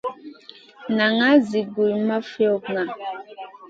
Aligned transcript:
Naŋay 0.95 1.37
zi 1.47 1.61
gu 1.73 1.83
ma 2.07 2.17
fiogŋa. 2.29 2.83